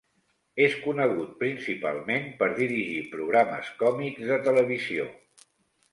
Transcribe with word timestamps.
És 0.67 0.77
conegut 0.85 1.35
principalment 1.43 2.25
per 2.41 2.49
dirigir 2.61 2.99
programes 3.15 3.73
còmics 3.83 4.29
de 4.33 4.43
televisió. 4.49 5.07